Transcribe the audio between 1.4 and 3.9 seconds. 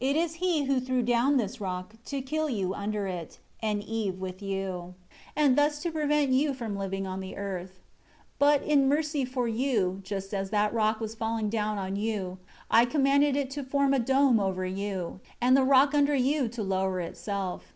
rock to kill you under it, and